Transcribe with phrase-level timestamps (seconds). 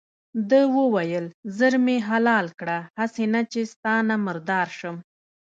[0.49, 1.25] ده وویل
[1.57, 4.95] ژر مې حلال کړه هسې نه چې ستا نه مردار شم.